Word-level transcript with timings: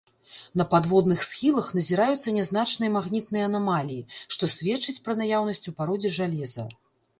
На 0.59 0.63
падводных 0.69 1.19
схілах 1.29 1.67
назіраюцца 1.79 2.33
нязначныя 2.37 2.95
магнітныя 2.97 3.43
анамаліі, 3.51 4.01
што 4.37 4.51
сведчыць 4.55 4.99
пра 5.07 5.17
наяўнасць 5.23 5.65
у 5.73 5.77
пародзе 5.79 6.09
жалеза. 6.19 6.69